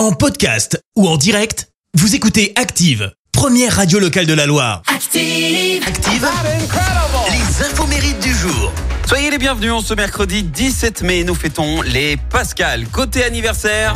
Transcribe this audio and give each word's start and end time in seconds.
En 0.00 0.12
podcast 0.12 0.82
ou 0.96 1.06
en 1.06 1.18
direct, 1.18 1.68
vous 1.92 2.14
écoutez 2.14 2.54
Active, 2.56 3.12
première 3.32 3.76
radio 3.76 3.98
locale 3.98 4.24
de 4.24 4.32
la 4.32 4.46
Loire. 4.46 4.80
Active. 4.86 5.84
Active, 5.86 6.26
les 7.30 7.66
infos 7.66 7.86
mérites 7.86 8.18
du 8.20 8.32
jour. 8.32 8.72
Soyez 9.06 9.30
les 9.30 9.36
bienvenus 9.36 9.72
en 9.72 9.82
ce 9.82 9.92
mercredi 9.92 10.42
17 10.42 11.02
mai. 11.02 11.22
Nous 11.22 11.34
fêtons 11.34 11.82
les 11.82 12.16
Pascal. 12.16 12.88
Côté 12.88 13.24
anniversaire, 13.24 13.94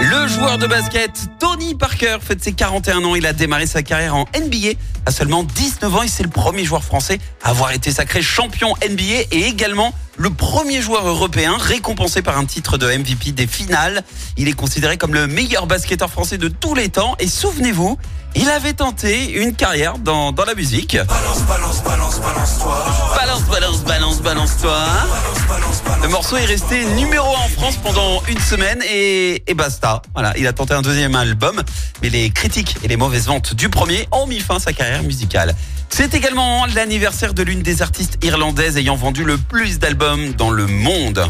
le 0.00 0.26
joueur 0.26 0.58
de 0.58 0.66
basket 0.66 1.28
Tony 1.38 1.74
Parker 1.74 2.18
fête 2.22 2.42
ses 2.42 2.52
41 2.52 3.04
ans. 3.04 3.14
Il 3.14 3.26
a 3.26 3.32
démarré 3.32 3.66
sa 3.66 3.82
carrière 3.82 4.14
en 4.16 4.26
NBA 4.34 4.78
à 5.06 5.10
seulement 5.10 5.44
19 5.44 5.94
ans 5.94 6.02
et 6.02 6.08
c'est 6.08 6.22
le 6.22 6.30
premier 6.30 6.64
joueur 6.64 6.82
français 6.82 7.18
à 7.42 7.50
avoir 7.50 7.72
été 7.72 7.92
sacré 7.92 8.22
champion 8.22 8.74
NBA 8.88 9.26
et 9.30 9.46
également 9.46 9.92
le 10.16 10.30
premier 10.30 10.82
joueur 10.82 11.06
européen 11.06 11.56
récompensé 11.58 12.22
par 12.22 12.38
un 12.38 12.44
titre 12.44 12.78
de 12.78 12.86
MVP 12.86 13.32
des 13.32 13.46
finales. 13.46 14.02
Il 14.36 14.48
est 14.48 14.52
considéré 14.52 14.96
comme 14.96 15.14
le 15.14 15.26
meilleur 15.26 15.66
basketteur 15.66 16.10
français 16.10 16.38
de 16.38 16.48
tous 16.48 16.74
les 16.74 16.88
temps 16.88 17.14
et 17.18 17.28
souvenez-vous, 17.28 17.98
il 18.36 18.48
avait 18.48 18.74
tenté 18.74 19.32
une 19.42 19.54
carrière 19.54 19.98
dans, 19.98 20.32
dans 20.32 20.44
la 20.44 20.54
musique. 20.54 20.96
Balance, 20.96 21.42
balance, 21.42 21.82
balance, 21.82 22.20
balance, 23.82 24.20
balance-toi. 24.20 24.84
Le 25.48 25.79
morceau 26.10 26.36
est 26.36 26.44
resté 26.44 26.84
numéro 26.96 27.26
1 27.36 27.38
en 27.38 27.48
France 27.48 27.76
pendant 27.76 28.22
une 28.28 28.38
semaine 28.40 28.82
et, 28.82 29.42
basta. 29.54 30.02
Voilà, 30.12 30.34
il 30.36 30.46
a 30.46 30.52
tenté 30.52 30.74
un 30.74 30.82
deuxième 30.82 31.14
album, 31.14 31.62
mais 32.02 32.10
les 32.10 32.30
critiques 32.30 32.76
et 32.82 32.88
les 32.88 32.96
mauvaises 32.96 33.26
ventes 33.26 33.54
du 33.54 33.68
premier 33.68 34.08
ont 34.10 34.26
mis 34.26 34.40
fin 34.40 34.56
à 34.56 34.58
sa 34.58 34.72
carrière 34.72 35.02
musicale. 35.02 35.54
C'est 35.88 36.14
également 36.14 36.66
l'anniversaire 36.66 37.32
de 37.32 37.42
l'une 37.42 37.62
des 37.62 37.80
artistes 37.80 38.18
irlandaises 38.24 38.76
ayant 38.76 38.96
vendu 38.96 39.24
le 39.24 39.38
plus 39.38 39.78
d'albums 39.78 40.32
dans 40.34 40.50
le 40.50 40.66
monde. 40.66 41.26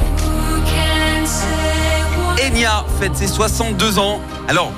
Enya 2.43 2.85
fête 3.01 3.17
ses 3.17 3.29
62 3.29 3.99
ans. 3.99 4.21
Alors, 4.49 4.73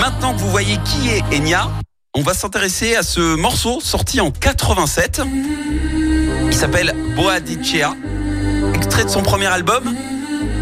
maintenant 0.00 0.34
que 0.34 0.38
vous 0.38 0.50
voyez 0.50 0.78
qui 0.84 1.08
est 1.08 1.22
Enya, 1.36 1.70
on 2.14 2.22
va 2.22 2.34
s'intéresser 2.34 2.94
à 2.94 3.02
ce 3.02 3.34
morceau 3.36 3.80
sorti 3.80 4.20
en 4.20 4.30
87. 4.30 5.22
Il 6.46 6.54
s'appelle 6.54 6.94
Boadicea, 7.16 7.94
extrait 8.74 9.04
de 9.04 9.10
son 9.10 9.22
premier 9.22 9.46
album. 9.46 9.94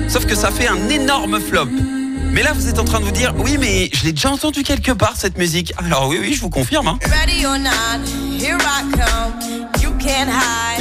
Sauf 0.08 0.26
que 0.26 0.34
ça 0.34 0.50
fait 0.50 0.68
un 0.68 0.88
énorme 0.88 1.40
flop. 1.40 1.68
Mais 2.32 2.42
là, 2.42 2.52
vous 2.52 2.68
êtes 2.68 2.78
en 2.80 2.84
train 2.84 2.98
de 2.98 3.04
vous 3.04 3.12
dire, 3.12 3.32
oui, 3.38 3.56
mais 3.60 3.88
je 3.92 4.04
l'ai 4.04 4.12
déjà 4.12 4.30
entendu 4.30 4.64
quelque 4.64 4.90
part 4.90 5.14
cette 5.16 5.38
musique. 5.38 5.72
Alors 5.78 6.08
oui, 6.08 6.18
oui, 6.20 6.34
je 6.34 6.40
vous 6.40 6.50
confirme. 6.50 6.88
hein. 6.88 6.98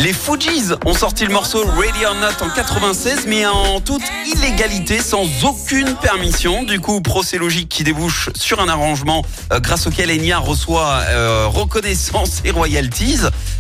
Les 0.04 0.12
Fujis 0.12 0.74
ont 0.86 0.94
sorti 0.94 1.26
le 1.26 1.32
morceau 1.32 1.64
Ready 1.66 2.06
or 2.06 2.16
Not 2.16 2.46
en 2.46 2.50
96, 2.50 3.26
mais 3.26 3.46
en 3.46 3.80
toute 3.80 4.02
illégalité, 4.26 5.00
sans 5.00 5.26
aucune 5.46 5.96
permission. 5.96 6.64
Du 6.64 6.82
coup, 6.82 7.00
procès 7.00 7.38
logique 7.38 7.70
qui 7.70 7.86
débouche 7.86 8.30
sur 8.36 8.60
un 8.60 8.68
arrangement 8.68 9.24
euh, 9.54 9.62
grâce 9.62 9.88
auquel 9.88 10.12
Enya 10.12 10.40
reçoit 10.40 11.04
euh, 11.08 11.48
reconnaissance 11.48 12.42
et 12.44 12.52
royalties. 12.52 13.20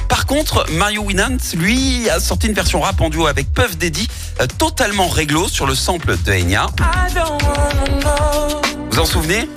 Par 0.09 0.25
contre, 0.25 0.65
Mario 0.71 1.03
Winans, 1.03 1.37
lui, 1.55 2.09
a 2.09 2.19
sorti 2.19 2.47
une 2.47 2.53
version 2.53 2.81
rap 2.81 2.99
en 2.99 3.09
duo 3.09 3.25
avec 3.27 3.53
Puff 3.53 3.77
Daddy, 3.77 4.09
euh, 4.41 4.47
totalement 4.57 5.07
réglo 5.07 5.47
sur 5.47 5.65
le 5.65 5.75
sample 5.75 6.17
de 6.25 6.33
Enya. 6.33 6.65
Vous 8.91 8.99
en 8.99 9.05
souvenez? 9.05 9.47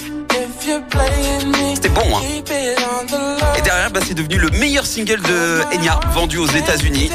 C'était 1.74 1.88
bon, 1.88 2.02
hein 2.16 3.45
derrière, 3.66 3.90
bah, 3.90 3.98
c'est 4.06 4.14
devenu 4.14 4.38
le 4.38 4.50
meilleur 4.50 4.86
single 4.86 5.20
de 5.22 5.60
Enya 5.74 5.98
vendu 6.14 6.38
aux 6.38 6.46
États-Unis. 6.46 7.10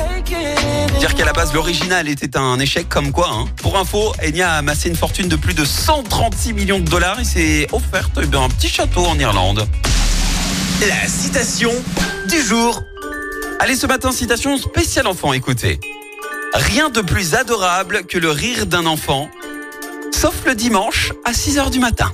Dire 1.00 1.16
qu'à 1.16 1.24
la 1.24 1.32
base, 1.32 1.54
l'original 1.54 2.10
était 2.10 2.36
un 2.36 2.60
échec 2.60 2.90
comme 2.90 3.14
quoi. 3.14 3.30
hein. 3.32 3.46
Pour 3.56 3.78
info, 3.78 4.12
Enya 4.22 4.52
a 4.52 4.58
amassé 4.58 4.90
une 4.90 4.98
fortune 4.98 5.30
de 5.30 5.38
plus 5.38 5.54
de 5.54 5.64
136 5.64 6.52
millions 6.52 6.80
de 6.80 6.90
dollars 6.90 7.22
et 7.22 7.24
s'est 7.24 7.68
offerte 7.72 8.20
eh 8.22 8.36
un 8.36 8.50
petit 8.50 8.68
château 8.68 9.06
en 9.06 9.18
Irlande. 9.18 9.66
La 10.82 11.08
citation 11.08 11.72
du 12.28 12.42
jour. 12.42 12.84
Allez, 13.62 13.76
ce 13.78 13.88
matin, 13.88 14.12
citation 14.12 14.58
spéciale 14.58 15.08
enfant, 15.08 15.32
écoutez. 15.32 15.80
Rien 16.54 16.90
de 16.90 17.00
plus 17.00 17.34
adorable 17.34 18.04
que 18.04 18.18
le 18.18 18.30
rire 18.30 18.66
d'un 18.66 18.88
enfant, 18.88 19.30
sauf 20.12 20.34
le 20.46 20.54
dimanche 20.56 21.14
à 21.24 21.34
6 21.34 21.60
heures 21.60 21.72
du 21.72 21.80
matin. 21.80 22.14